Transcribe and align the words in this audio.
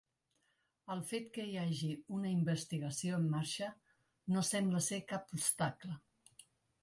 El 0.93 1.01
fet 1.09 1.27
que 1.35 1.43
hi 1.49 1.51
hagi 1.63 1.89
una 2.19 2.31
investigació 2.37 3.19
en 3.19 3.27
marxa 3.35 3.67
no 4.37 4.45
sembla 4.49 4.83
ser 4.87 4.99
cap 5.13 5.35
obstacle. 5.41 6.01